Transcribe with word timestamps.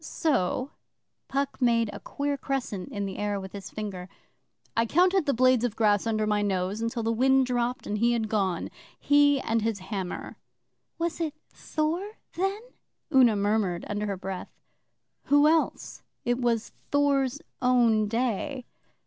So' 0.03 0.71
Puck 1.27 1.61
made 1.61 1.91
a 1.93 1.99
queer 1.99 2.35
crescent 2.35 2.89
in 2.91 3.05
the 3.05 3.19
air 3.19 3.39
with 3.39 3.51
his 3.51 3.69
finger 3.69 4.09
'I 4.75 4.87
counted 4.87 5.27
the 5.27 5.33
blades 5.35 5.63
of 5.63 5.75
grass 5.75 6.07
under 6.07 6.25
my 6.25 6.41
nose 6.41 6.83
till 6.91 7.03
the 7.03 7.11
wind 7.11 7.45
dropped 7.45 7.85
and 7.85 7.99
he 7.99 8.13
had 8.13 8.27
gone 8.27 8.71
he 8.99 9.39
and 9.41 9.61
his 9.61 9.77
Hammer.' 9.77 10.37
'Was 10.97 11.19
it 11.21 11.35
Thor 11.53 12.13
then?' 12.33 12.63
Una 13.13 13.35
murmured 13.35 13.85
under 13.87 14.07
her 14.07 14.17
breath. 14.17 14.49
'Who 15.25 15.47
else? 15.47 16.01
It 16.25 16.39
was 16.39 16.71
Thor's 16.89 17.39
own 17.61 18.07
day. 18.07 18.65